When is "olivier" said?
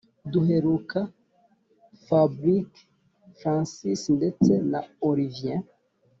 5.09-5.61